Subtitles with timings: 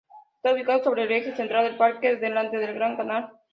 [0.37, 3.33] Está ubicado sobre el eje central del parque, delante del Gran Canal.